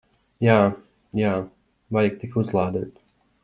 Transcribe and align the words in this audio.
Jā. 0.45 0.55
Jā. 1.19 1.35
Vajag 1.99 2.19
tik 2.25 2.41
uzlādēt. 2.45 2.93